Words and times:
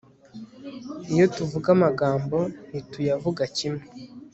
iyo 1.13 1.25
tuvuga 1.35 1.67
amagambo 1.75 2.37
ntituyavuga 2.67 3.43
kimwe 3.57 3.85